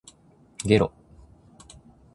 [0.65, 0.91] げろ